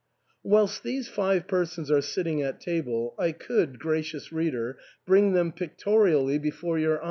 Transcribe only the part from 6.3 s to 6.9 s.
before your 328